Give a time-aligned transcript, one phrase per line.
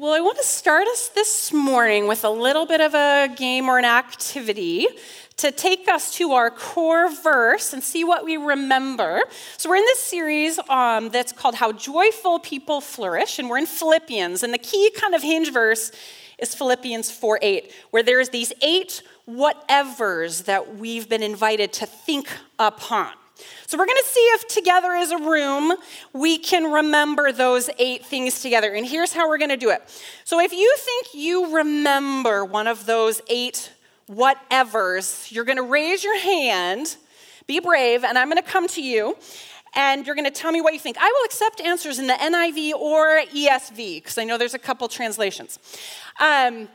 [0.00, 3.68] Well, I want to start us this morning with a little bit of a game
[3.68, 4.86] or an activity
[5.36, 9.20] to take us to our core verse and see what we remember.
[9.58, 13.66] So, we're in this series um, that's called How Joyful People Flourish, and we're in
[13.66, 14.42] Philippians.
[14.42, 15.92] And the key kind of hinge verse
[16.38, 22.26] is Philippians 4 8, where there's these eight whatevers that we've been invited to think
[22.58, 23.10] upon.
[23.66, 25.74] So, we're going to see if together as a room
[26.12, 28.72] we can remember those eight things together.
[28.72, 29.82] And here's how we're going to do it.
[30.24, 33.72] So, if you think you remember one of those eight
[34.10, 36.96] whatevers, you're going to raise your hand,
[37.46, 39.16] be brave, and I'm going to come to you.
[39.74, 40.96] And you're going to tell me what you think.
[40.98, 44.88] I will accept answers in the NIV or ESV, because I know there's a couple
[44.88, 45.60] translations.
[46.18, 46.68] Um,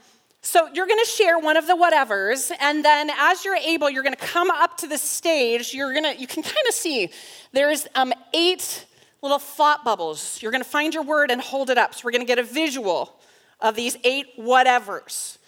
[0.45, 4.03] so you're going to share one of the whatevers, and then as you're able, you're
[4.03, 5.73] going to come up to the stage.
[5.73, 7.09] You're going to, you can kind of see
[7.51, 8.85] there's um, eight
[9.23, 10.39] little thought bubbles.
[10.43, 11.95] You're going to find your word and hold it up.
[11.95, 13.19] So we're going to get a visual
[13.59, 15.39] of these eight whatevers.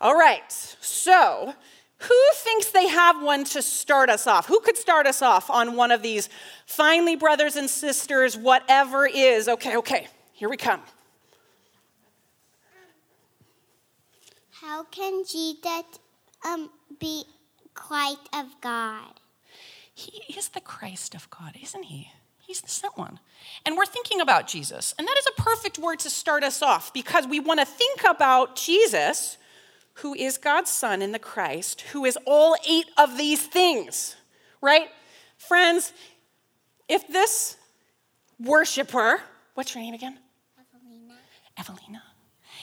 [0.00, 0.50] All right.
[0.50, 1.54] So
[1.98, 4.48] who thinks they have one to start us off?
[4.48, 6.28] Who could start us off on one of these?
[6.66, 9.46] Finally, brothers and sisters, whatever is.
[9.46, 10.08] Okay, okay.
[10.32, 10.82] Here we come.
[14.64, 15.84] How can Jesus
[16.42, 17.24] um, be
[17.74, 19.20] Christ of God?
[19.94, 22.10] He is the Christ of God, isn't he?
[22.38, 23.20] He's the sent one.
[23.66, 24.94] And we're thinking about Jesus.
[24.98, 28.04] And that is a perfect word to start us off because we want to think
[28.08, 29.36] about Jesus,
[29.94, 34.16] who is God's Son in the Christ, who is all eight of these things,
[34.62, 34.88] right?
[35.36, 35.92] Friends,
[36.88, 37.58] if this
[38.40, 39.20] worshiper,
[39.52, 40.18] what's your name again?
[40.58, 41.14] Evelina.
[41.58, 42.02] Evelina.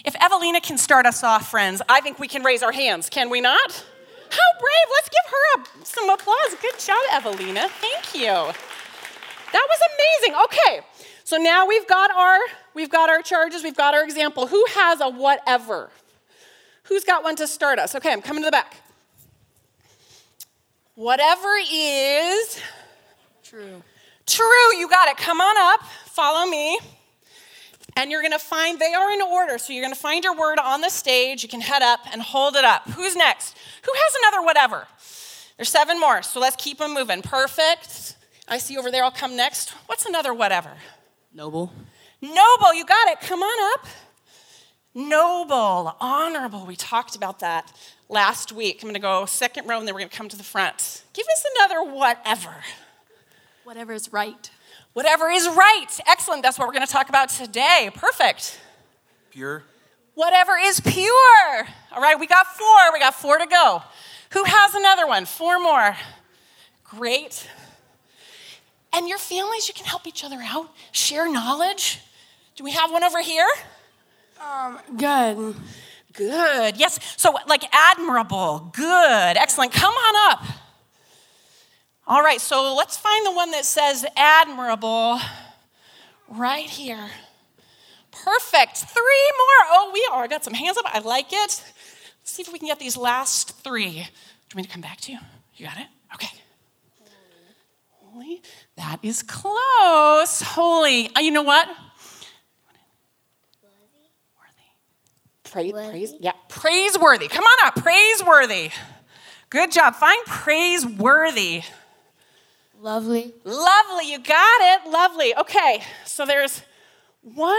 [0.03, 3.29] If Evelina can start us off, friends, I think we can raise our hands, can
[3.29, 3.85] we not?
[4.31, 4.87] How brave.
[4.95, 6.55] Let's give her a, some applause.
[6.61, 7.67] Good job, Evelina.
[7.69, 8.53] Thank you.
[9.51, 10.41] That was amazing.
[10.45, 10.87] Okay.
[11.23, 12.39] So now we've got our
[12.73, 14.47] we've got our charges, we've got our example.
[14.47, 15.89] Who has a whatever?
[16.83, 17.95] Who's got one to start us?
[17.95, 18.77] Okay, I'm coming to the back.
[20.95, 22.59] Whatever is
[23.43, 23.81] True.
[24.25, 25.17] true, you got it.
[25.17, 25.85] Come on up.
[26.05, 26.79] Follow me.
[27.95, 29.57] And you're going to find, they are in order.
[29.57, 31.43] So you're going to find your word on the stage.
[31.43, 32.89] You can head up and hold it up.
[32.91, 33.57] Who's next?
[33.83, 34.87] Who has another whatever?
[35.57, 36.21] There's seven more.
[36.23, 37.21] So let's keep them moving.
[37.21, 38.15] Perfect.
[38.47, 39.03] I see over there.
[39.03, 39.71] I'll come next.
[39.87, 40.71] What's another whatever?
[41.33, 41.71] Noble.
[42.21, 42.73] Noble.
[42.73, 43.19] You got it.
[43.21, 43.87] Come on up.
[44.93, 46.65] Noble, honorable.
[46.65, 47.71] We talked about that
[48.09, 48.83] last week.
[48.83, 51.03] I'm going to go second row and then we're going to come to the front.
[51.13, 52.55] Give us another whatever.
[53.63, 54.49] Whatever is right.
[54.93, 55.87] Whatever is right.
[56.07, 56.43] Excellent.
[56.43, 57.89] That's what we're going to talk about today.
[57.93, 58.59] Perfect.
[59.31, 59.63] Pure.
[60.15, 61.67] Whatever is pure.
[61.93, 62.93] All right, we got four.
[62.93, 63.81] We got four to go.
[64.31, 65.25] Who has another one?
[65.25, 65.95] Four more.
[66.83, 67.47] Great.
[68.93, 72.01] And your families, you can help each other out, share knowledge.
[72.57, 73.47] Do we have one over here?
[74.41, 75.55] Um, good.
[76.13, 76.77] Good.
[76.77, 76.99] Yes.
[77.15, 78.71] So, like admirable.
[78.73, 79.37] Good.
[79.37, 79.71] Excellent.
[79.71, 80.43] Come on up.
[82.11, 82.41] All right.
[82.41, 85.17] So, let's find the one that says admirable
[86.27, 87.09] right here.
[88.11, 88.79] Perfect.
[88.79, 89.67] Three more.
[89.69, 90.25] Oh, we are.
[90.25, 90.83] I got some hands up.
[90.93, 91.63] I like it.
[91.63, 91.63] Let's
[92.25, 93.85] see if we can get these last three.
[93.85, 95.19] Do you want me to come back to you?
[95.55, 95.87] You got it?
[96.13, 96.27] Okay.
[97.95, 98.41] Holy.
[98.75, 100.41] That is close.
[100.41, 101.15] Holy.
[101.15, 101.69] Uh, you know what?
[105.45, 107.29] Praise, praise, yeah, praiseworthy.
[107.29, 108.71] Come on up, praiseworthy.
[109.49, 109.95] Good job.
[109.95, 111.63] Find praiseworthy.
[112.81, 113.31] Lovely.
[113.43, 114.89] Lovely, you got it.
[114.89, 115.35] Lovely.
[115.37, 116.63] Okay, so there's
[117.21, 117.55] one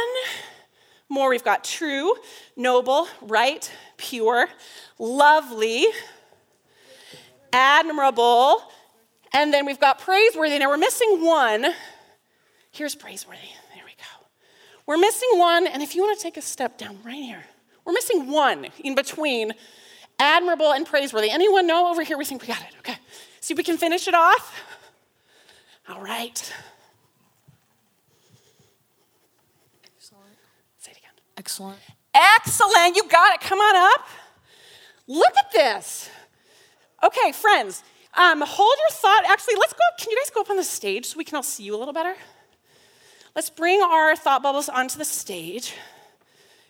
[1.09, 1.31] more.
[1.31, 2.16] We've got true,
[2.56, 4.49] noble, right, pure,
[4.99, 5.87] lovely,
[7.53, 8.65] admirable,
[9.33, 10.59] and then we've got praiseworthy.
[10.59, 11.66] Now we're missing one.
[12.72, 13.39] Here's praiseworthy.
[13.77, 14.27] There we go.
[14.87, 17.44] We're missing one, and if you want to take a step down right here,
[17.84, 19.53] we're missing one in between
[20.19, 21.31] admirable and praiseworthy.
[21.31, 22.19] Anyone know over here?
[22.19, 22.75] We think we got it.
[22.81, 22.97] Okay.
[23.39, 24.81] See if we can finish it off.
[25.88, 26.53] All right.
[29.97, 30.25] Excellent.
[30.78, 31.10] Say it again.
[31.37, 31.78] Excellent.
[32.15, 32.97] Excellent.
[32.97, 33.41] You got it.
[33.41, 34.06] Come on up.
[35.09, 36.09] Look at this.
[37.03, 37.83] Okay, friends,
[38.15, 39.24] um, hold your thought.
[39.27, 39.80] Actually, let's go.
[39.98, 41.78] Can you guys go up on the stage so we can all see you a
[41.78, 42.15] little better?
[43.34, 45.74] Let's bring our thought bubbles onto the stage.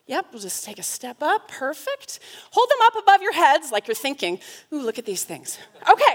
[0.06, 1.48] Yep, we'll just take a step up.
[1.48, 2.20] Perfect.
[2.50, 4.38] Hold them up above your heads like you're thinking,
[4.72, 5.58] ooh, look at these things.
[5.90, 6.14] Okay.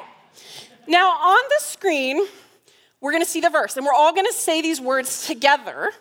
[0.87, 2.25] Now, on the screen,
[3.01, 5.91] we're going to see the verse, and we're all going to say these words together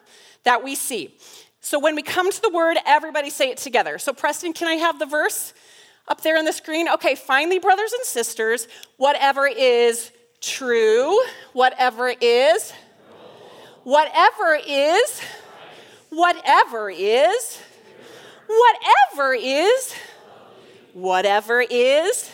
[0.45, 1.15] that we see.
[1.61, 3.99] So when we come to the word, everybody say it together.
[3.99, 5.53] So, Preston, can I have the verse
[6.09, 6.89] up there on the screen?
[6.89, 11.19] Okay, finally, brothers and sisters, whatever is true,
[11.53, 12.73] whatever is,
[13.83, 15.21] whatever is,
[16.11, 17.61] whatever is,
[18.49, 19.93] Whatever is,
[20.93, 22.31] whatever is,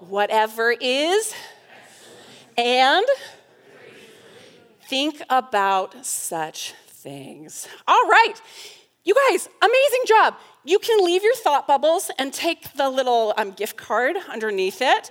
[0.00, 1.32] whatever is,
[2.58, 3.06] and
[4.88, 7.68] think about such things.
[7.86, 8.34] All right,
[9.04, 10.34] you guys, amazing job.
[10.64, 15.10] You can leave your thought bubbles and take the little um, gift card underneath it.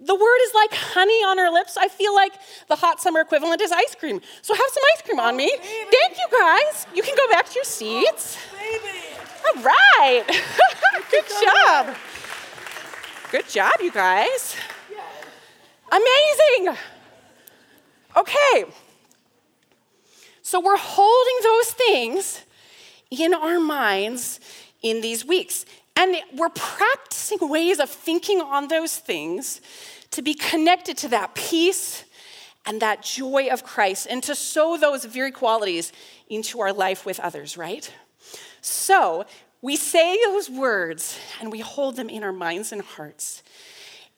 [0.00, 1.78] The word is like honey on our lips.
[1.78, 2.34] I feel like
[2.68, 4.20] the hot summer equivalent is ice cream.
[4.42, 5.50] So have some ice cream on me.
[5.56, 6.86] Thank you guys.
[6.94, 8.36] You can go back to your seats.
[9.46, 10.24] All right.
[11.10, 11.96] Good job.
[13.30, 14.56] Good job, you guys.
[15.90, 16.76] Amazing.
[18.16, 18.64] Okay.
[20.44, 22.44] So we're holding those things
[23.10, 24.40] in our minds
[24.82, 25.64] in these weeks.
[25.96, 29.62] And we're practicing ways of thinking on those things
[30.10, 32.04] to be connected to that peace
[32.66, 35.92] and that joy of Christ and to sow those very qualities
[36.28, 37.90] into our life with others, right?
[38.60, 39.24] So
[39.62, 43.42] we say those words and we hold them in our minds and hearts.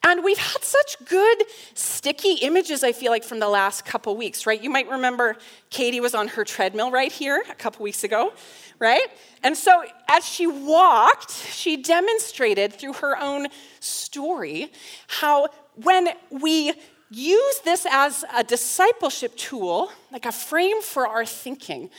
[0.09, 1.43] And we've had such good
[1.73, 4.61] sticky images, I feel like, from the last couple weeks, right?
[4.61, 5.35] You might remember
[5.69, 8.31] Katie was on her treadmill right here a couple weeks ago,
[8.79, 9.05] right?
[9.43, 13.47] And so as she walked, she demonstrated through her own
[13.81, 14.71] story
[15.07, 16.71] how when we
[17.09, 21.89] use this as a discipleship tool, like a frame for our thinking,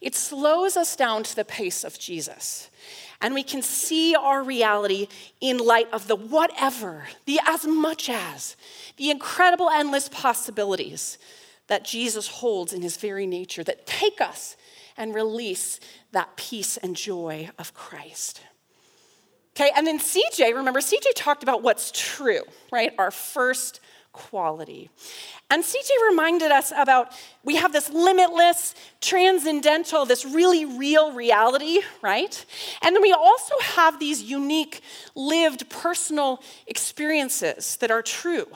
[0.00, 2.70] it slows us down to the pace of Jesus.
[3.20, 5.08] And we can see our reality
[5.40, 8.56] in light of the whatever, the as much as,
[8.96, 11.18] the incredible endless possibilities
[11.66, 14.56] that Jesus holds in his very nature that take us
[14.96, 15.80] and release
[16.12, 18.40] that peace and joy of Christ.
[19.56, 22.92] Okay, and then CJ, remember, CJ talked about what's true, right?
[22.98, 23.80] Our first
[24.18, 24.90] quality.
[25.48, 27.12] And CJ reminded us about
[27.44, 32.44] we have this limitless, transcendental, this really real reality, right?
[32.82, 34.82] And then we also have these unique,
[35.14, 38.46] lived, personal experiences that are true.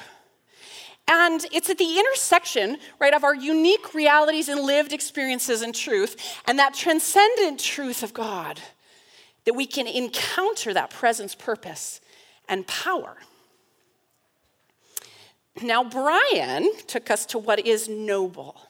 [1.09, 6.17] And it's at the intersection, right, of our unique realities and lived experiences and truth
[6.47, 8.61] and that transcendent truth of God
[9.45, 12.01] that we can encounter that presence, purpose,
[12.49, 13.17] and power.
[15.61, 18.61] Now, Brian took us to what is noble,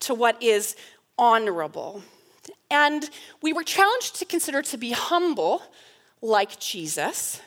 [0.00, 0.76] to what is
[1.18, 2.02] honorable.
[2.70, 3.08] And
[3.42, 5.62] we were challenged to consider to be humble
[6.20, 7.40] like Jesus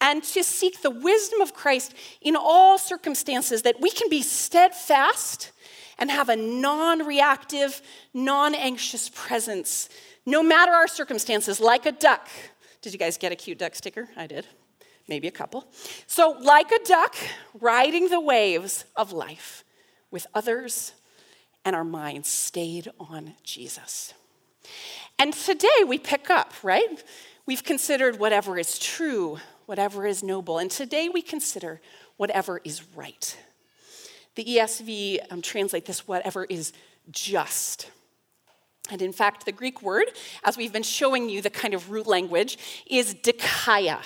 [0.00, 5.50] and to seek the wisdom of Christ in all circumstances, that we can be steadfast
[5.98, 7.82] and have a non reactive,
[8.14, 9.88] non anxious presence,
[10.24, 12.28] no matter our circumstances, like a duck.
[12.80, 14.08] Did you guys get a cute duck sticker?
[14.16, 14.46] I did
[15.08, 15.66] maybe a couple.
[16.06, 17.16] So, like a duck,
[17.58, 19.64] riding the waves of life
[20.10, 20.92] with others,
[21.64, 24.14] and our minds stayed on Jesus.
[25.18, 27.02] And today we pick up, right?
[27.46, 31.80] We've considered whatever is true, whatever is noble, and today we consider
[32.16, 33.36] whatever is right.
[34.34, 36.72] The ESV um, translate this whatever is
[37.10, 37.90] just.
[38.90, 40.06] And in fact, the Greek word,
[40.44, 42.56] as we've been showing you the kind of root language,
[42.86, 43.98] is dikaia.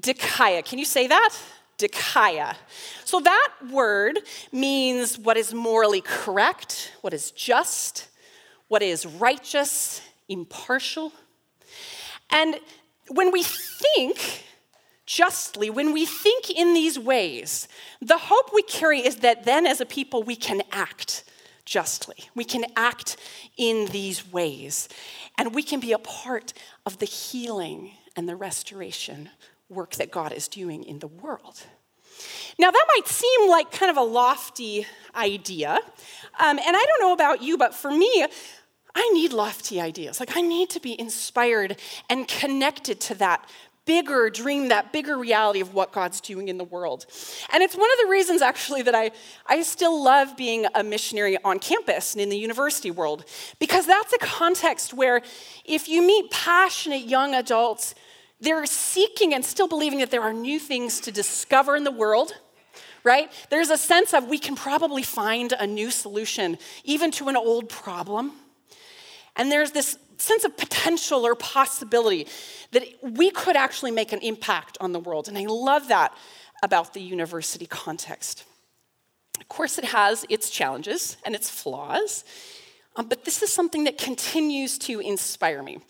[0.00, 0.64] Dikaia.
[0.64, 1.34] Can you say that?
[1.78, 2.56] Dikaia.
[3.04, 4.20] So that word
[4.52, 8.08] means what is morally correct, what is just,
[8.68, 11.12] what is righteous, impartial.
[12.30, 12.56] And
[13.08, 14.44] when we think
[15.06, 17.68] justly, when we think in these ways,
[18.00, 21.24] the hope we carry is that then as a people we can act
[21.64, 22.16] justly.
[22.34, 23.16] We can act
[23.56, 24.88] in these ways.
[25.36, 26.52] And we can be a part
[26.86, 29.30] of the healing and the restoration
[29.68, 31.62] work that God is doing in the world.
[32.58, 35.78] Now, that might seem like kind of a lofty idea.
[36.40, 38.26] Um, and I don't know about you, but for me,
[38.94, 40.20] I need lofty ideas.
[40.20, 43.46] Like, I need to be inspired and connected to that
[43.84, 47.06] bigger dream, that bigger reality of what God's doing in the world.
[47.52, 49.12] And it's one of the reasons, actually, that I,
[49.46, 53.24] I still love being a missionary on campus and in the university world,
[53.60, 55.22] because that's a context where
[55.64, 57.94] if you meet passionate young adults
[58.40, 62.32] they're seeking and still believing that there are new things to discover in the world,
[63.02, 63.30] right?
[63.50, 67.68] There's a sense of we can probably find a new solution, even to an old
[67.68, 68.32] problem.
[69.36, 72.26] And there's this sense of potential or possibility
[72.72, 75.28] that we could actually make an impact on the world.
[75.28, 76.16] And I love that
[76.62, 78.44] about the university context.
[79.40, 82.24] Of course, it has its challenges and its flaws,
[82.96, 85.80] um, but this is something that continues to inspire me.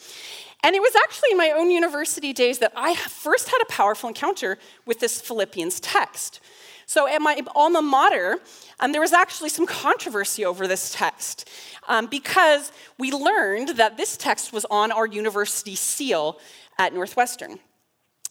[0.63, 4.09] And it was actually in my own university days that I first had a powerful
[4.09, 6.41] encounter with this Philippians text.
[6.87, 8.39] So at my alma mater,
[8.79, 11.49] um, there was actually some controversy over this text
[11.89, 16.39] um, because we learned that this text was on our university seal
[16.79, 17.59] at Northwestern.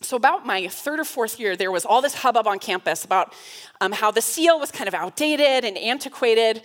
[0.02, 3.34] So, about my third or fourth year, there was all this hubbub on campus about
[3.80, 6.64] um, how the seal was kind of outdated and antiquated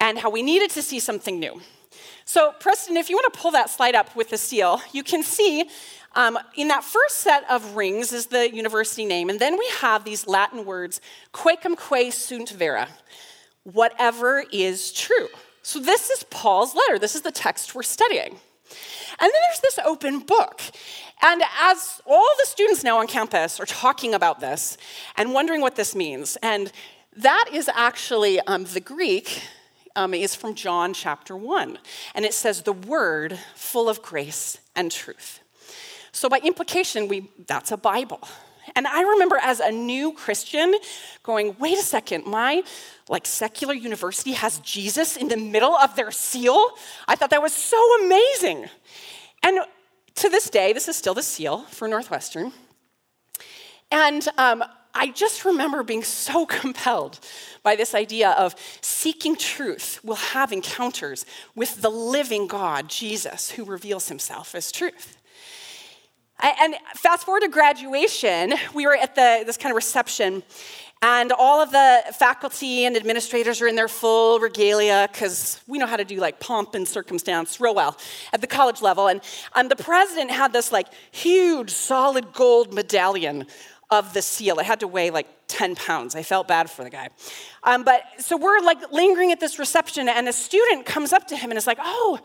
[0.00, 1.60] and how we needed to see something new.
[2.32, 5.22] So, Preston, if you want to pull that slide up with the seal, you can
[5.22, 5.68] see
[6.14, 10.06] um, in that first set of rings is the university name, and then we have
[10.06, 12.88] these Latin words, quaecumque sunt vera,
[13.64, 15.28] whatever is true.
[15.60, 16.98] So, this is Paul's letter.
[16.98, 18.30] This is the text we're studying.
[18.30, 18.38] And
[19.20, 20.62] then there's this open book.
[21.20, 24.78] And as all the students now on campus are talking about this
[25.18, 26.72] and wondering what this means, and
[27.14, 29.42] that is actually um, the Greek
[29.96, 31.78] um, is from John chapter 1.
[32.14, 35.40] And it says, the word full of grace and truth.
[36.12, 38.20] So by implication, we, that's a Bible.
[38.76, 40.74] And I remember as a new Christian
[41.22, 42.62] going, wait a second, my
[43.08, 46.70] like secular university has Jesus in the middle of their seal?
[47.08, 48.68] I thought that was so amazing.
[49.42, 49.60] And
[50.16, 52.52] to this day, this is still the seal for Northwestern.
[53.90, 57.18] And um, I just remember being so compelled
[57.62, 63.64] by this idea of seeking truth will have encounters with the living God, Jesus, who
[63.64, 65.18] reveals himself as truth.
[66.40, 70.42] And fast forward to graduation, we were at the, this kind of reception,
[71.00, 75.86] and all of the faculty and administrators are in their full regalia because we know
[75.86, 77.96] how to do like pomp and circumstance real well
[78.32, 79.08] at the college level.
[79.08, 79.20] And,
[79.56, 83.46] and the president had this like huge solid gold medallion
[83.92, 84.58] of the seal.
[84.58, 86.16] It had to weigh like 10 pounds.
[86.16, 87.10] I felt bad for the guy.
[87.62, 91.36] Um, but so we're like lingering at this reception, and a student comes up to
[91.36, 92.18] him and is like, Oh,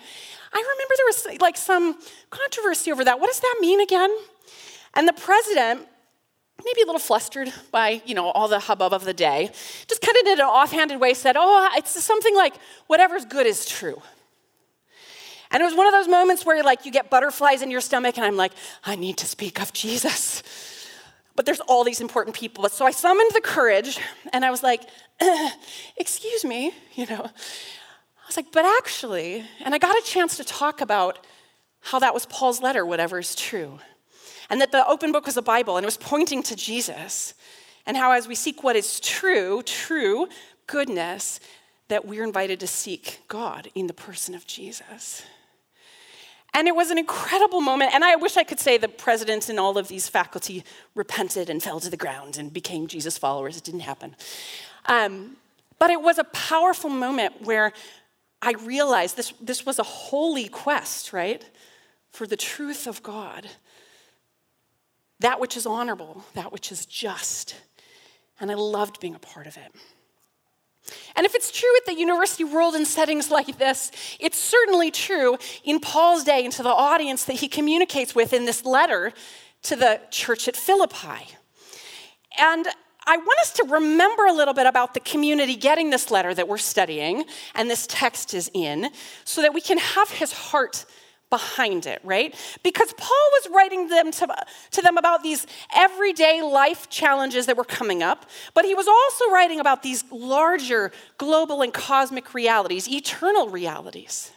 [0.54, 1.98] I remember there was like some
[2.30, 3.20] controversy over that.
[3.20, 4.10] What does that mean again?
[4.94, 5.86] And the president,
[6.64, 9.52] maybe a little flustered by you know all the hubbub of the day,
[9.90, 12.56] just kind of did an offhanded way said, "Oh, it's something like
[12.88, 14.02] whatever's good is true."
[15.52, 18.18] And it was one of those moments where like you get butterflies in your stomach,
[18.18, 18.54] and I'm like,
[18.86, 20.44] I need to speak of Jesus.
[21.38, 22.68] But there's all these important people.
[22.68, 23.98] So I summoned the courage,
[24.34, 24.82] and I was like,
[25.98, 27.30] "Excuse me," you know.
[28.28, 31.26] I was like, but actually, and I got a chance to talk about
[31.80, 33.80] how that was Paul's letter, whatever is true.
[34.50, 37.34] And that the open book was a Bible and it was pointing to Jesus.
[37.86, 40.28] And how, as we seek what is true, true
[40.68, 41.40] goodness,
[41.88, 45.24] that we're invited to seek God in the person of Jesus.
[46.58, 47.94] And it was an incredible moment.
[47.94, 50.64] And I wish I could say the president and all of these faculty
[50.96, 53.58] repented and fell to the ground and became Jesus followers.
[53.58, 54.16] It didn't happen.
[54.88, 55.38] Um,
[55.78, 57.74] but it was a powerful moment where
[58.42, 61.48] I realized this, this was a holy quest, right?
[62.10, 63.48] For the truth of God.
[65.20, 67.54] That which is honorable, that which is just.
[68.40, 69.76] And I loved being a part of it.
[71.16, 75.38] And if it's true at the university world in settings like this, it's certainly true
[75.64, 79.14] in Paul's day and to the audience that he communicates with in this letter
[79.64, 81.36] to the church at Philippi.
[82.38, 82.68] And
[83.10, 86.48] I want us to remember a little bit about the community getting this letter that
[86.48, 87.24] we're studying
[87.56, 88.90] and this text is in
[89.24, 90.86] so that we can have his heart
[91.30, 92.34] behind it, right?
[92.64, 94.28] Because Paul was writing them to,
[94.72, 99.30] to them about these everyday life challenges that were coming up, but he was also
[99.32, 104.32] writing about these larger global and cosmic realities, eternal realities.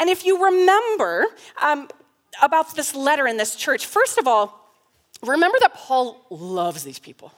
[0.00, 1.26] And if you remember
[1.62, 1.88] um,
[2.42, 4.72] about this letter in this church, first of all,
[5.22, 7.32] remember that Paul loves these people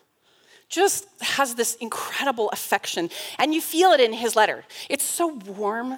[0.69, 3.09] just has this incredible affection.
[3.39, 4.65] And you feel it in his letter.
[4.89, 5.97] It's so warm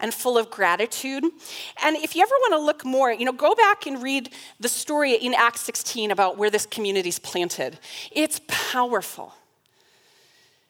[0.00, 1.24] and full of gratitude.
[1.82, 4.68] And if you ever want to look more, you know, go back and read the
[4.68, 7.78] story in Acts 16 about where this community is planted.
[8.12, 9.34] It's powerful.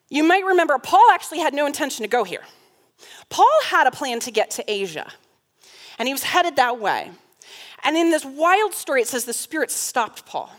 [0.08, 2.42] You might remember Paul actually had no intention to go here.
[3.28, 5.10] Paul had a plan to get to Asia,
[5.98, 7.10] and he was headed that way.
[7.84, 10.50] And in this wild story, it says the Spirit stopped Paul.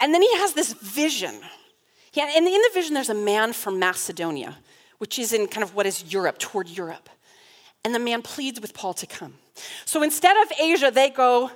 [0.00, 1.40] And then he has this vision
[2.14, 4.56] yeah, and in the vision, there's a man from Macedonia,
[4.98, 7.08] which is in kind of what is Europe, toward Europe.
[7.84, 9.34] And the man pleads with Paul to come.
[9.84, 11.50] So instead of Asia, they go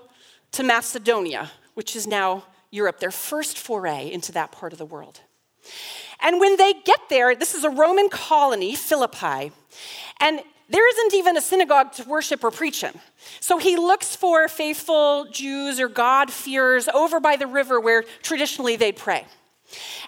[0.53, 5.21] to Macedonia, which is now Europe, their first foray into that part of the world.
[6.21, 9.53] And when they get there, this is a Roman colony, Philippi,
[10.21, 12.93] and there isn't even a synagogue to worship or preach in.
[13.41, 18.97] So he looks for faithful Jews or God-fearers over by the river where traditionally they'd
[18.97, 19.25] pray.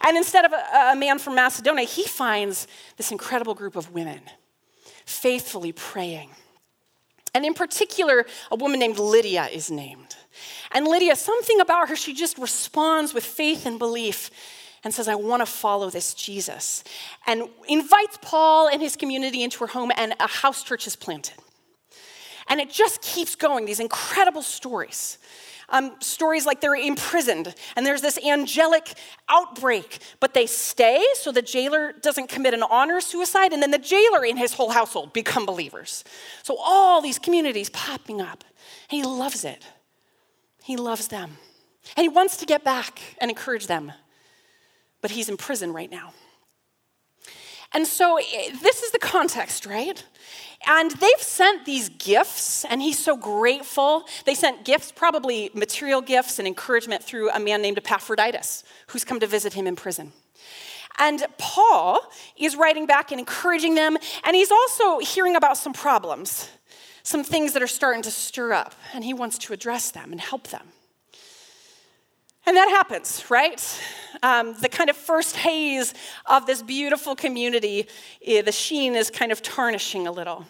[0.03, 2.67] And instead of a, a man from Macedonia, he finds
[2.99, 4.21] this incredible group of women
[5.11, 6.31] faithfully praying.
[7.35, 10.17] And in particular, a woman named Lydia is named.
[10.73, 14.31] And Lydia, something about her, she just responds with faith and belief.
[14.83, 16.85] and says, I want to follow this Jesus,
[17.27, 21.37] and invites Paul and his community into her home, and a house church is planted.
[22.49, 25.19] And it just keeps going, these incredible stories.
[25.71, 28.93] Um, stories like they're imprisoned and there's this angelic
[29.29, 33.79] outbreak, but they stay so the jailer doesn't commit an honor suicide, and then the
[33.79, 36.05] jailer and his whole household become believers.
[36.43, 38.45] So all these communities popping up.
[38.89, 39.65] He loves it.
[40.63, 41.39] He loves them.
[41.97, 43.93] And he wants to get back and encourage them.
[45.01, 46.13] But he's in prison right now.
[47.73, 50.05] And so eh, this is the context, right?
[50.67, 54.05] And they've sent these gifts, and he's so grateful.
[54.27, 59.21] They sent gifts, probably material gifts and encouragement through a man named Epaphroditus, who's come
[59.21, 60.13] to visit him in prison.
[60.99, 62.01] And Paul
[62.37, 66.51] is writing back and encouraging them, and he's also hearing about some problems,
[67.03, 70.21] some things that are starting to stir up, and he wants to address them and
[70.21, 70.67] help them.
[72.51, 73.81] And that happens, right?
[74.25, 75.95] Um, the kind of first haze
[76.27, 77.87] of this beautiful community,
[78.27, 80.45] eh, the sheen is kind of tarnishing a little.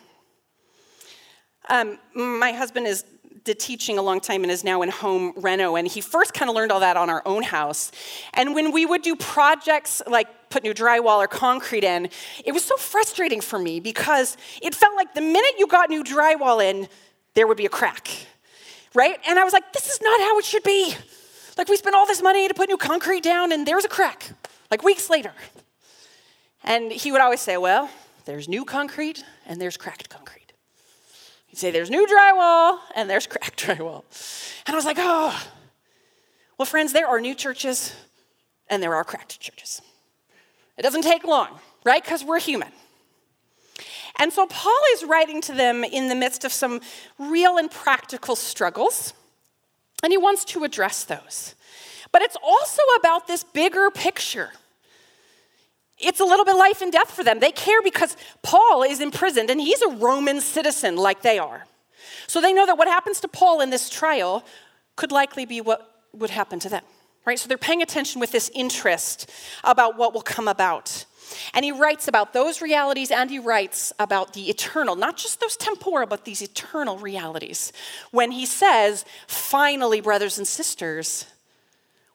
[1.69, 3.04] Um, my husband is
[3.45, 6.49] did teaching a long time and is now in home reno and he first kind
[6.49, 7.92] of learned all that on our own house
[8.35, 12.09] and when we would do projects like put new drywall or concrete in
[12.45, 16.04] it was so frustrating for me because it felt like the minute you got new
[16.04, 16.87] drywall in
[17.35, 18.11] there would be a crack
[18.95, 20.95] right and i was like this is not how it should be
[21.61, 24.31] like, we spent all this money to put new concrete down, and there's a crack,
[24.71, 25.33] like weeks later.
[26.64, 27.90] And he would always say, Well,
[28.25, 30.52] there's new concrete and there's cracked concrete.
[31.49, 34.05] He'd say, There's new drywall and there's cracked drywall.
[34.67, 35.38] And I was like, Oh,
[36.59, 37.95] well, friends, there are new churches
[38.69, 39.83] and there are cracked churches.
[40.79, 42.02] It doesn't take long, right?
[42.02, 42.73] Because we're human.
[44.19, 46.81] And so Paul is writing to them in the midst of some
[47.19, 49.12] real and practical struggles.
[50.02, 51.54] And he wants to address those.
[52.12, 54.50] But it's also about this bigger picture.
[55.99, 57.40] It's a little bit life and death for them.
[57.40, 61.66] They care because Paul is imprisoned and he's a Roman citizen like they are.
[62.26, 64.45] So they know that what happens to Paul in this trial
[64.97, 66.83] could likely be what would happen to them,
[67.26, 67.39] right?
[67.39, 69.30] So they're paying attention with this interest
[69.63, 71.04] about what will come about.
[71.54, 75.56] And he writes about those realities and he writes about the eternal, not just those
[75.56, 77.73] temporal, but these eternal realities.
[78.10, 81.26] When he says, finally, brothers and sisters,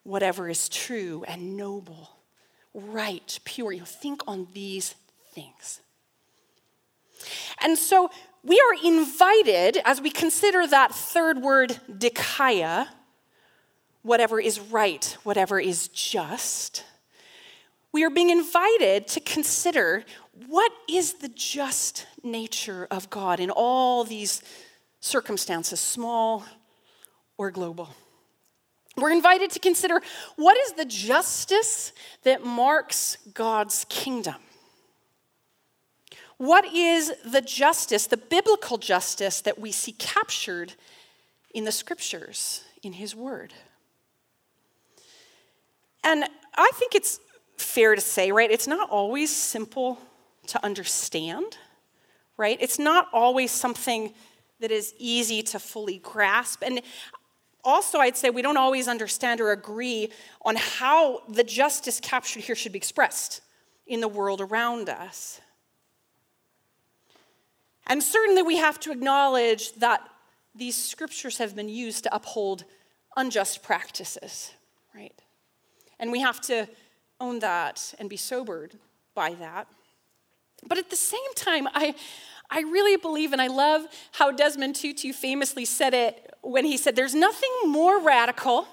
[0.04, 2.10] whatever is true and noble,
[2.74, 4.96] right, pure, you know, think on these
[5.34, 5.82] things.
[7.62, 8.10] And so
[8.44, 12.88] we are invited, as we consider that third word, dikaia,
[14.04, 16.84] whatever is right, whatever is just
[17.96, 20.04] we are being invited to consider
[20.48, 24.44] what is the just nature of God in all these
[25.00, 26.44] circumstances, small
[27.38, 27.88] or global.
[28.98, 30.02] We're invited to consider
[30.36, 34.36] what is the justice that marks God's kingdom?
[36.36, 40.74] What is the justice, the biblical justice that we see captured
[41.54, 43.54] in the scriptures, in His Word?
[46.04, 47.22] And I think it's
[47.58, 48.52] fair to say, right?
[48.52, 50.00] It's not always simple
[50.48, 51.58] to understand,
[52.38, 52.58] right?
[52.62, 54.14] It's not always something
[54.60, 56.64] that is easy to fully grasp.
[56.64, 56.82] And
[57.64, 60.12] also, I'd say we don't always understand or agree
[60.44, 63.42] on how the justice captured here should be expressed
[63.88, 65.42] in the world around us.
[67.88, 70.08] And certainly, we have to acknowledge that
[70.54, 72.64] these scriptures have been used to uphold
[73.18, 74.52] unjust practices,
[74.94, 75.14] right?
[76.00, 76.68] And we have to
[77.20, 78.76] own that and be sobered
[79.14, 79.68] by that.
[80.68, 81.96] But at the same time, I,
[82.50, 86.96] I really believe, and I love how Desmond Tutu famously said it when he said,
[86.96, 88.68] There's nothing more radical,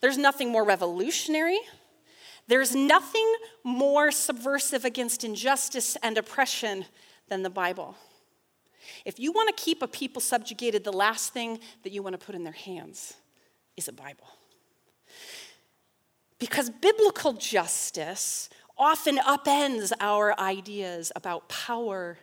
[0.00, 1.58] there's nothing more revolutionary,
[2.48, 3.32] there's nothing
[3.64, 6.84] more subversive against injustice and oppression
[7.28, 7.96] than the Bible.
[9.04, 12.24] If you want to keep a people subjugated, the last thing that you want to
[12.24, 13.14] put in their hands
[13.76, 14.26] is a Bible.
[16.40, 22.18] Because biblical justice often upends our ideas about power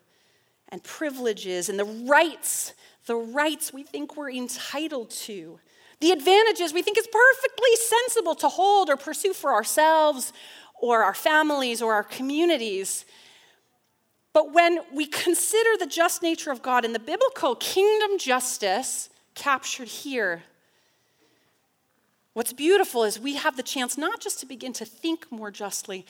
[0.70, 2.74] and privileges and the rights,
[3.06, 5.60] the rights we think we're entitled to,
[6.00, 10.34] the advantages we think is perfectly sensible to hold or pursue for ourselves
[10.82, 13.06] or our families or our communities.
[14.34, 19.88] But when we consider the just nature of God and the biblical kingdom justice captured
[19.88, 20.44] here,
[22.38, 26.06] What's beautiful is we have the chance not just to begin to think more justly,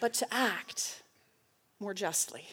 [0.00, 1.02] but to act
[1.80, 2.44] more justly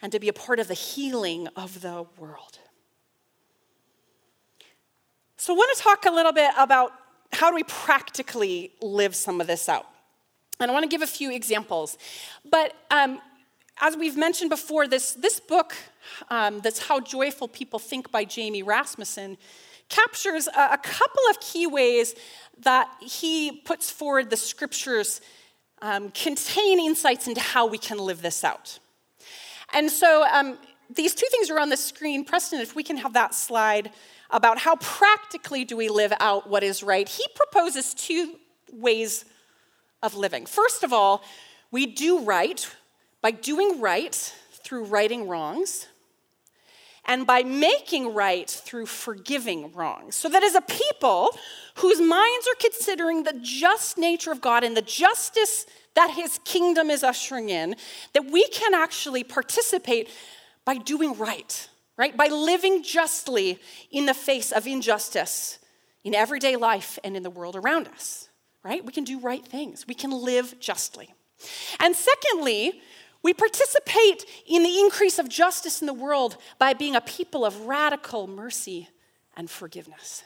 [0.00, 2.60] and to be a part of the healing of the world.
[5.36, 6.92] So, I want to talk a little bit about
[7.32, 9.86] how do we practically live some of this out.
[10.60, 11.98] And I want to give a few examples.
[12.48, 13.20] But um,
[13.80, 15.74] as we've mentioned before, this, this book,
[16.30, 19.36] um, that's How Joyful People Think by Jamie Rasmussen,
[19.88, 22.14] captures a, a, couple of key ways
[22.60, 25.20] that he puts forward the scriptures
[25.82, 28.78] um, contain insights into how we can live this out.
[29.72, 32.24] And so um, these two things are on the screen.
[32.24, 33.90] Preston, if we can have that slide
[34.30, 38.36] about how practically do we live out what is right, he proposes two
[38.72, 39.24] ways
[40.02, 40.46] of living.
[40.46, 41.22] First of all,
[41.70, 42.68] we do right
[43.20, 44.14] by doing right
[44.52, 45.88] through righting wrongs
[47.06, 50.16] and by making right through forgiving wrongs.
[50.16, 51.30] So that as a people
[51.76, 56.90] whose minds are considering the just nature of God and the justice that his kingdom
[56.90, 57.76] is ushering in,
[58.12, 60.08] that we can actually participate
[60.64, 62.16] by doing right, right?
[62.16, 63.58] By living justly
[63.90, 65.58] in the face of injustice
[66.02, 68.28] in everyday life and in the world around us,
[68.62, 68.84] right?
[68.84, 71.14] We can do right things, we can live justly.
[71.80, 72.80] And secondly,
[73.24, 77.62] we participate in the increase of justice in the world by being a people of
[77.62, 78.90] radical mercy
[79.34, 80.22] and forgiveness.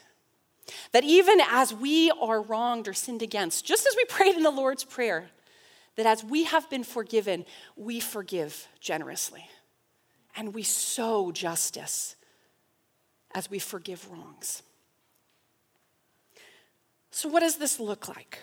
[0.91, 4.51] That even as we are wronged or sinned against, just as we prayed in the
[4.51, 5.31] Lord's Prayer,
[5.95, 9.49] that as we have been forgiven, we forgive generously.
[10.35, 12.15] And we sow justice
[13.33, 14.61] as we forgive wrongs.
[17.11, 18.39] So, what does this look like?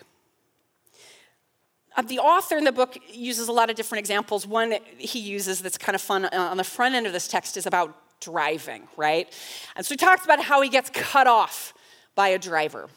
[1.96, 4.46] Uh, the author in the book uses a lot of different examples.
[4.46, 7.56] One he uses that's kind of fun uh, on the front end of this text
[7.56, 9.32] is about driving, right?
[9.74, 11.74] And so he talks about how he gets cut off
[12.14, 12.88] by a driver.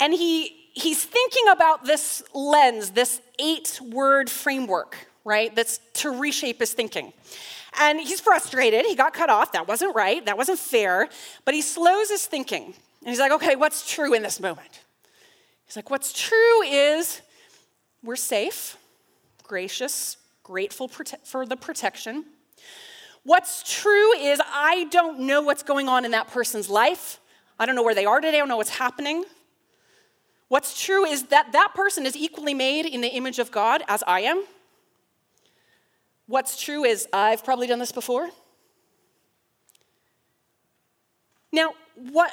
[0.00, 5.54] And he, he's thinking about this lens, this eight word framework, right?
[5.54, 7.12] That's to reshape his thinking.
[7.80, 8.84] And he's frustrated.
[8.86, 9.52] He got cut off.
[9.52, 10.24] That wasn't right.
[10.26, 11.08] That wasn't fair.
[11.44, 12.64] But he slows his thinking.
[12.64, 14.80] And he's like, okay, what's true in this moment?
[15.66, 17.20] He's like, what's true is
[18.02, 18.76] we're safe,
[19.42, 22.24] gracious, grateful for the protection.
[23.24, 27.20] What's true is I don't know what's going on in that person's life.
[27.58, 28.36] I don't know where they are today.
[28.36, 29.24] I don't know what's happening.
[30.48, 34.02] What's true is that that person is equally made in the image of God as
[34.06, 34.44] I am.
[36.26, 38.30] What's true is I've probably done this before.
[41.52, 42.32] Now, what,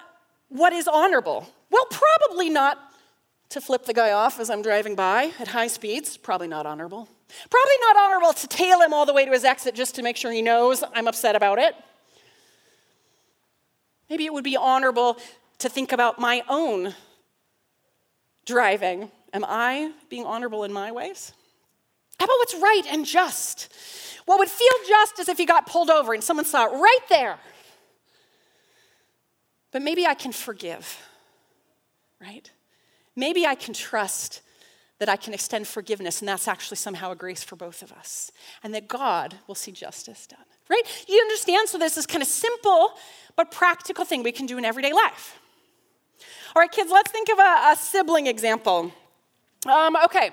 [0.49, 1.49] what is honorable?
[1.69, 2.77] Well, probably not
[3.49, 7.07] to flip the guy off as I'm driving by at high speeds, probably not honorable.
[7.49, 10.17] Probably not honorable to tail him all the way to his exit just to make
[10.17, 11.75] sure he knows I'm upset about it.
[14.09, 15.17] Maybe it would be honorable
[15.59, 16.93] to think about my own
[18.45, 19.11] driving.
[19.33, 21.33] Am I being honorable in my ways?
[22.19, 23.73] How about what's right and just?
[24.25, 26.99] What would feel just as if you got pulled over and someone saw it right
[27.09, 27.37] there.
[29.71, 30.97] But maybe I can forgive,
[32.21, 32.49] right?
[33.15, 34.41] Maybe I can trust
[34.99, 38.31] that I can extend forgiveness, and that's actually somehow a grace for both of us,
[38.63, 40.39] and that God will see justice done.
[40.69, 40.83] Right?
[41.07, 41.69] You understand?
[41.69, 42.93] So, there's this kind of simple
[43.35, 45.39] but practical thing we can do in everyday life.
[46.55, 48.91] All right, kids, let's think of a, a sibling example.
[49.67, 50.31] Um, okay,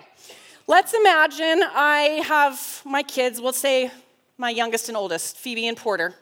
[0.68, 3.90] let's imagine I have my kids, we'll say
[4.38, 6.14] my youngest and oldest, Phoebe and Porter,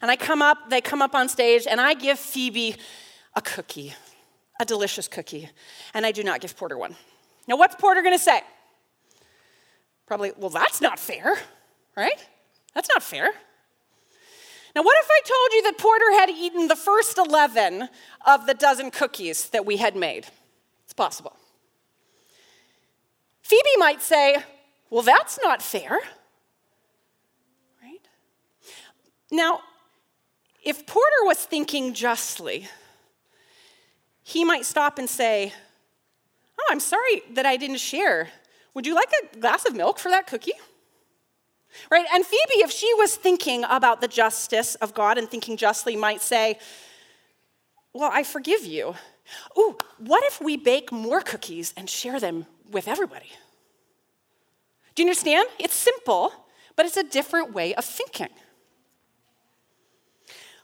[0.00, 2.76] and I come up, they come up on stage, and I give Phoebe
[3.34, 3.94] a cookie
[4.62, 5.50] a delicious cookie,
[5.92, 6.96] and I do not give Porter one.
[7.48, 8.40] Now, what's Porter gonna say?
[10.06, 11.36] Probably, well, that's not fair,
[11.96, 12.26] right?
[12.74, 13.32] That's not fair.
[14.74, 17.88] Now, what if I told you that Porter had eaten the first 11
[18.26, 20.26] of the dozen cookies that we had made?
[20.84, 21.36] It's possible.
[23.42, 24.36] Phoebe might say,
[24.88, 25.98] well, that's not fair,
[27.82, 28.00] right?
[29.30, 29.60] Now,
[30.64, 32.68] if Porter was thinking justly,
[34.22, 35.52] he might stop and say,
[36.58, 38.28] Oh, I'm sorry that I didn't share.
[38.74, 40.52] Would you like a glass of milk for that cookie?
[41.90, 42.06] Right?
[42.12, 46.22] And Phoebe, if she was thinking about the justice of God and thinking justly, might
[46.22, 46.58] say,
[47.92, 48.94] Well, I forgive you.
[49.56, 53.30] Ooh, what if we bake more cookies and share them with everybody?
[54.94, 55.48] Do you understand?
[55.58, 56.32] It's simple,
[56.76, 58.28] but it's a different way of thinking.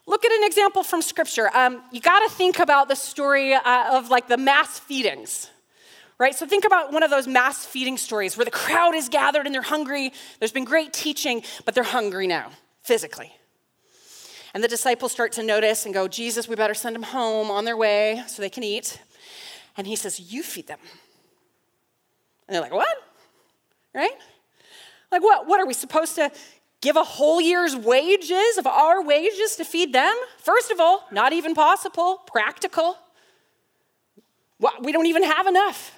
[0.09, 1.55] Look at an example from scripture.
[1.55, 5.51] Um, you got to think about the story uh, of like the mass feedings,
[6.17, 6.33] right?
[6.33, 9.53] So think about one of those mass feeding stories where the crowd is gathered and
[9.53, 10.11] they're hungry.
[10.39, 12.49] There's been great teaching, but they're hungry now,
[12.81, 13.31] physically.
[14.55, 17.65] And the disciples start to notice and go, Jesus, we better send them home on
[17.65, 18.99] their way so they can eat.
[19.77, 20.79] And he says, You feed them.
[22.47, 22.97] And they're like, What?
[23.93, 24.17] Right?
[25.11, 25.45] Like, what?
[25.45, 26.31] What are we supposed to
[26.81, 30.15] give a whole year's wages of our wages to feed them?
[30.37, 32.97] First of all, not even possible, practical.
[34.81, 35.95] We don't even have enough.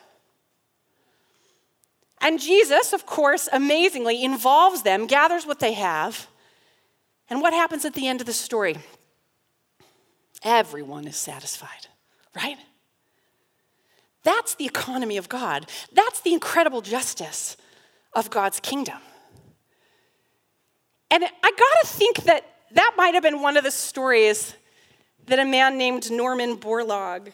[2.19, 6.27] And Jesus, of course, amazingly involves them, gathers what they have.
[7.29, 8.77] And what happens at the end of the story?
[10.43, 11.87] Everyone is satisfied,
[12.35, 12.57] right?
[14.23, 15.67] That's the economy of God.
[15.91, 17.57] That's the incredible justice
[18.13, 18.99] of God's kingdom.
[21.11, 24.55] And I gotta think that that might have been one of the stories
[25.25, 27.33] that a man named Norman Borlaug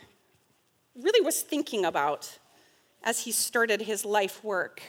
[0.95, 2.39] really was thinking about
[3.03, 4.81] as he started his life work.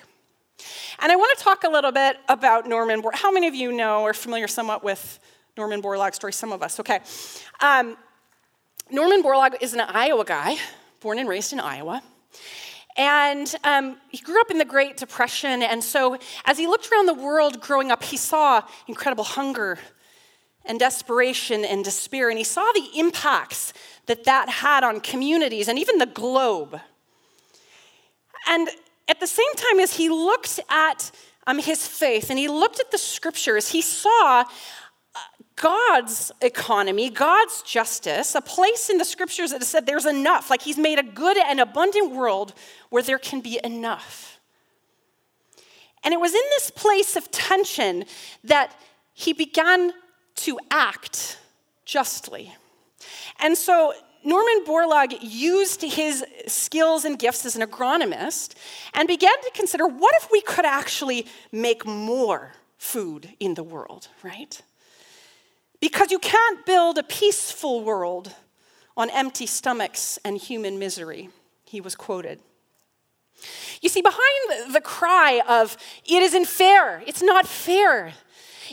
[1.00, 3.16] And I want to talk a little bit about Norman Borlaug.
[3.16, 5.20] How many of you know or familiar somewhat with
[5.54, 6.32] Norman Borlaug's story?
[6.32, 7.00] Some of us, okay.
[7.60, 7.94] Um,
[8.90, 10.56] Norman Borlaug is an Iowa guy,
[11.00, 12.02] born and raised in Iowa.
[12.98, 15.62] And um, he grew up in the Great Depression.
[15.62, 19.78] And so, as he looked around the world growing up, he saw incredible hunger
[20.64, 22.28] and desperation and despair.
[22.28, 23.72] And he saw the impacts
[24.06, 26.80] that that had on communities and even the globe.
[28.48, 28.68] And
[29.06, 31.12] at the same time as he looked at
[31.46, 34.44] um, his faith and he looked at the scriptures, he saw
[35.60, 40.50] God's economy, God's justice, a place in the scriptures that said there's enough.
[40.50, 42.54] Like he's made a good and abundant world
[42.90, 44.38] where there can be enough.
[46.04, 48.04] And it was in this place of tension
[48.44, 48.74] that
[49.14, 49.92] he began
[50.36, 51.38] to act
[51.84, 52.54] justly.
[53.40, 53.92] And so
[54.24, 58.54] Norman Borlaug used his skills and gifts as an agronomist
[58.94, 64.08] and began to consider what if we could actually make more food in the world,
[64.22, 64.62] right?
[65.80, 68.34] Because you can't build a peaceful world
[68.96, 71.30] on empty stomachs and human misery,
[71.64, 72.40] he was quoted.
[73.80, 78.12] You see, behind the cry of, it isn't fair, it's not fair,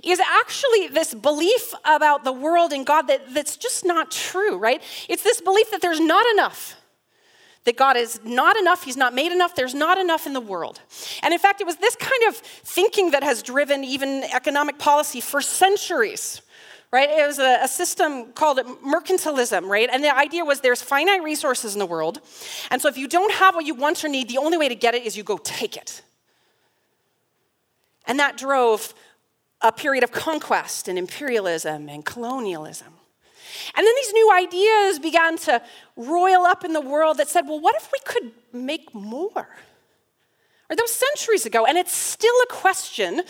[0.04, 4.82] is actually this belief about the world and God that, that's just not true, right?
[5.08, 6.76] It's this belief that there's not enough.
[7.66, 10.82] That God is not enough, He's not made enough, there's not enough in the world.
[11.24, 15.22] And in fact, it was this kind of thinking that has driven even economic policy
[15.22, 16.42] for centuries
[16.92, 17.10] right?
[17.10, 19.90] It was a, a, system called mercantilism, right?
[19.92, 22.22] And the idea was there's finite resources in the world.
[22.72, 24.76] And so if you don't have what you want or need, the only way to
[24.76, 26.02] get it is you go take it.
[28.08, 28.94] And that drove
[29.62, 32.94] a period of conquest and imperialism and colonialism.
[33.76, 35.62] And then these new ideas began to
[35.96, 39.48] roil up in the world that said, well, what if we could make more?
[40.70, 43.22] Or that was centuries ago, and it's still a question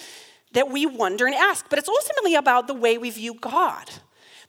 [0.56, 3.90] that we wonder and ask, but it's ultimately about the way we view God,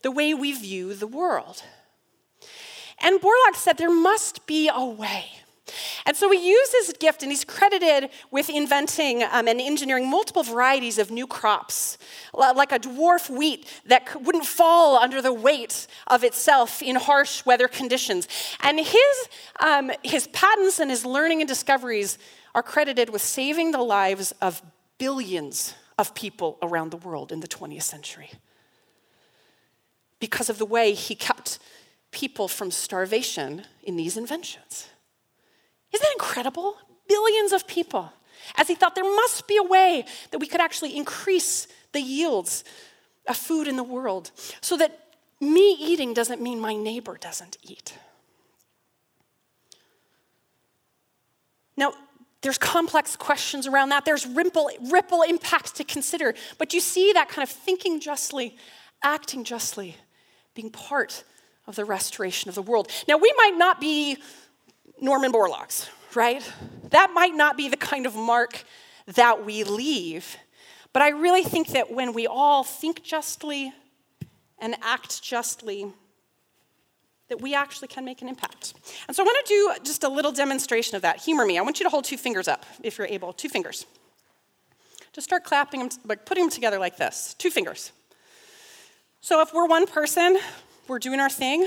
[0.03, 1.63] the way we view the world.
[3.03, 5.25] And Borlaug said there must be a way.
[6.07, 10.45] And so he used his gift, and he's credited with inventing um, and engineering multiple
[10.45, 11.99] varieties of new crops,
[12.33, 17.67] like a dwarf wheat that wouldn't fall under the weight of itself in harsh weather
[17.67, 18.29] conditions.
[18.61, 22.17] And his, um, his patents and his learning and discoveries
[22.55, 24.63] are credited with saving the lives of
[24.99, 28.31] billions of people around the world in the 20th century
[30.21, 31.59] because of the way he kept
[32.11, 34.89] people from starvation in these inventions.
[35.93, 36.77] Isn't that incredible?
[37.09, 38.13] Billions of people.
[38.57, 42.65] As he thought there must be a way that we could actually increase the yields
[43.27, 44.31] of food in the world
[44.61, 45.01] so that
[45.41, 47.95] me eating doesn't mean my neighbor doesn't eat.
[51.77, 51.93] Now,
[52.43, 54.05] there's complex questions around that.
[54.05, 56.35] There's ripple, ripple impacts to consider.
[56.59, 58.57] But you see that kind of thinking justly,
[59.03, 59.97] acting justly,
[60.55, 61.25] being part
[61.67, 62.91] of the restoration of the world.
[63.09, 64.19] Now, we might not be
[65.01, 66.43] Norman Borlaug's, right?
[66.91, 68.65] That might not be the kind of mark
[69.07, 70.37] that we leave.
[70.93, 73.73] But I really think that when we all think justly
[74.59, 75.93] and act justly,
[77.29, 78.75] that we actually can make an impact.
[79.09, 81.21] And so I want to do just a little demonstration of that.
[81.21, 81.59] Humor me.
[81.59, 83.33] I want you to hold two fingers up if you're able.
[83.33, 83.87] Two fingers.
[85.13, 87.35] Just start clapping them, like putting them together like this.
[87.39, 87.93] Two fingers.
[89.21, 90.39] So if we're one person,
[90.89, 91.67] we're doing our thing,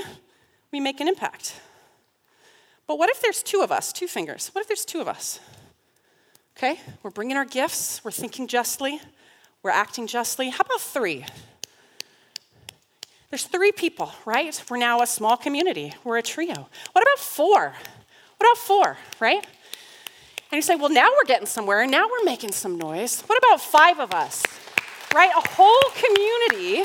[0.72, 1.60] we make an impact.
[2.86, 3.92] But what if there's two of us?
[3.92, 4.50] Two fingers.
[4.52, 5.40] What if there's two of us?
[6.56, 9.00] Okay, we're bringing our gifts, we're thinking justly,
[9.62, 10.50] we're acting justly.
[10.50, 11.24] How about three?
[13.30, 14.60] There's three people, right?
[14.68, 15.94] We're now a small community.
[16.02, 16.68] We're a trio.
[16.92, 17.60] What about four?
[18.36, 19.46] What about four, right?
[20.50, 21.82] And you say, well, now we're getting somewhere.
[21.82, 23.22] and Now we're making some noise.
[23.22, 24.42] What about five of us,
[25.14, 25.30] right?
[25.30, 26.82] A whole community.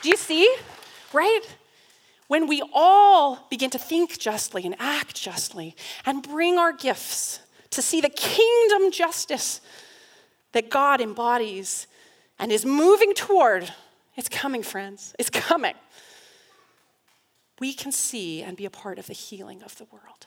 [0.00, 0.54] Do you see,
[1.12, 1.42] right?
[2.26, 5.76] When we all begin to think justly and act justly
[6.06, 9.60] and bring our gifts to see the kingdom justice
[10.52, 11.86] that God embodies
[12.38, 13.74] and is moving toward
[14.16, 15.14] it's coming, friends.
[15.18, 15.74] It's coming.
[17.60, 20.26] We can see and be a part of the healing of the world.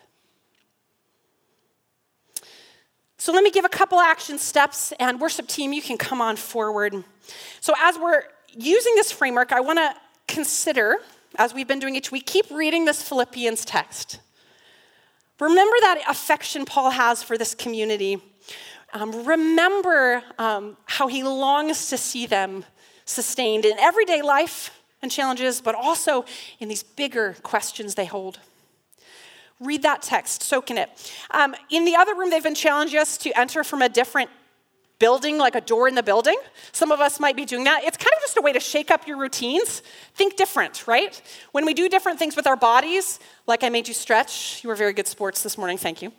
[3.17, 6.35] So let me give a couple action steps, and worship team, you can come on
[6.35, 7.03] forward.
[7.59, 8.21] So as we're
[8.55, 9.95] using this framework, I want to
[10.27, 10.97] consider,
[11.35, 14.19] as we've been doing each week, keep reading this Philippians text.
[15.39, 18.21] Remember that affection Paul has for this community.
[18.93, 22.63] Um, remember um, how he longs to see them
[23.05, 26.25] sustained in everyday life and challenges, but also
[26.59, 28.39] in these bigger questions they hold.
[29.59, 30.89] Read that text, soak in it.
[31.31, 34.29] Um, in the other room, they've been challenging us to enter from a different
[34.99, 36.37] building, like a door in the building.
[36.71, 37.83] Some of us might be doing that.
[37.83, 39.81] It's kind of just a way to shake up your routines.
[40.13, 41.21] Think different, right?
[41.51, 44.75] When we do different things with our bodies, like I made you stretch, you were
[44.75, 46.11] very good sports this morning, thank you.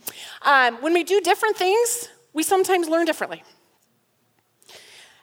[0.43, 3.43] Um, when we do different things, we sometimes learn differently.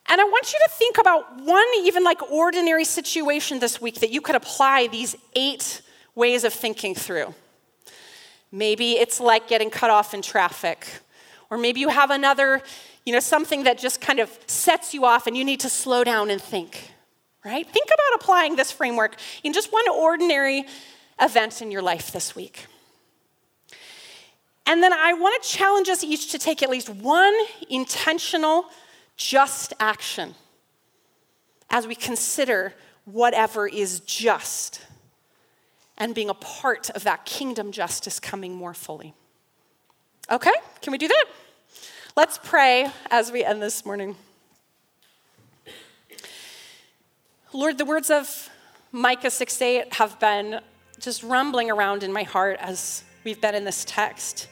[0.08, 4.12] And I want you to think about one even like ordinary situation this week that
[4.12, 5.82] you could apply these eight
[6.16, 7.34] ways of thinking through.
[8.52, 10.88] Maybe it's like getting cut off in traffic.
[11.50, 12.62] Or maybe you have another,
[13.06, 16.04] you know, something that just kind of sets you off and you need to slow
[16.04, 16.92] down and think,
[17.46, 17.66] right?
[17.66, 20.66] Think about applying this framework in just one ordinary
[21.20, 22.66] event in your life this week.
[24.66, 27.34] And then I want to challenge us each to take at least one
[27.70, 28.66] intentional,
[29.16, 30.36] just action
[31.70, 32.74] as we consider
[33.06, 34.86] whatever is just
[35.98, 39.14] and being a part of that kingdom justice coming more fully.
[40.32, 41.26] Okay, can we do that?
[42.16, 44.16] Let's pray as we end this morning.
[47.52, 48.50] Lord, the words of
[48.92, 50.60] Micah 6 8 have been
[51.00, 54.48] just rumbling around in my heart as we've been in this text.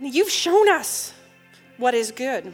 [0.00, 1.12] You've shown us
[1.76, 2.52] what is good.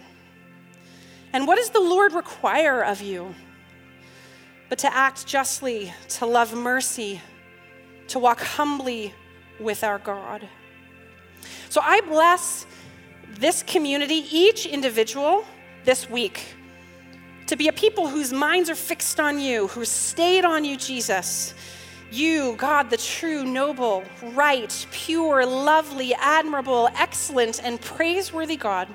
[1.33, 3.35] And what does the Lord require of you?
[4.69, 7.21] But to act justly, to love mercy,
[8.09, 9.15] to walk humbly
[9.59, 10.49] with our God.
[11.69, 12.67] So I bless
[13.39, 15.45] this community, each individual
[15.85, 16.57] this week,
[17.47, 21.55] to be a people whose minds are fixed on you, who stayed on you, Jesus.
[22.11, 24.03] You, God, the true, noble,
[24.35, 28.89] right, pure, lovely, admirable, excellent, and praiseworthy God.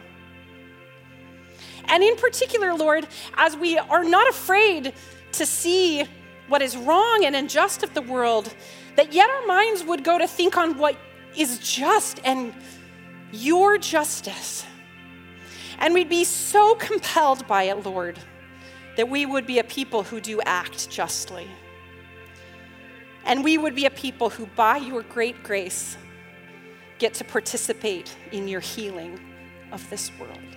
[1.88, 4.94] And in particular, Lord, as we are not afraid
[5.34, 6.06] to see
[6.48, 8.54] what is wrong and unjust of the world,
[8.96, 10.98] that yet our minds would go to think on what
[11.36, 12.54] is just and
[13.32, 14.66] your justice.
[15.80, 18.18] And we'd be so compelled by it, Lord,
[18.96, 21.48] that we would be a people who do act justly.
[23.26, 25.98] And we would be a people who, by your great grace,
[27.00, 29.20] get to participate in your healing
[29.72, 30.55] of this world.